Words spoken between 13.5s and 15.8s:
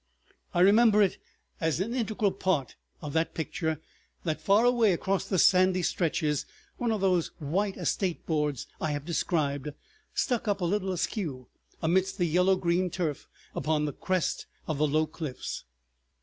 upon the crest of the low cliffs.